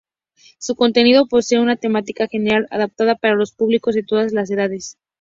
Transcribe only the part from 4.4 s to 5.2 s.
edades.